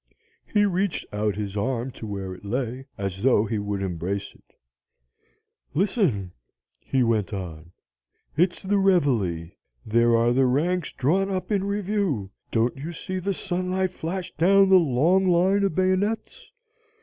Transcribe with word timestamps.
"He 0.51 0.65
reached 0.65 1.05
out 1.13 1.35
his 1.35 1.55
arm 1.55 1.91
to 1.91 2.07
where 2.07 2.33
it 2.33 2.43
lay, 2.43 2.87
as 2.97 3.21
though 3.21 3.45
he 3.45 3.59
would 3.59 3.83
embrace 3.83 4.33
it. 4.33 4.55
"'Listen,' 5.75 6.31
he 6.79 7.03
went 7.03 7.33
on, 7.33 7.71
'it's 8.35 8.63
the 8.63 8.79
reveille. 8.79 9.49
There 9.85 10.17
are 10.17 10.33
the 10.33 10.47
ranks 10.47 10.91
drawn 10.91 11.29
up 11.29 11.51
in 11.51 11.63
review. 11.65 12.31
Don't 12.51 12.75
you 12.77 12.91
see 12.93 13.19
the 13.19 13.35
sunlight 13.35 13.91
flash 13.91 14.33
down 14.39 14.69
the 14.69 14.79
long 14.79 15.27
line 15.27 15.63
of 15.63 15.75
bayonets? 15.75 16.51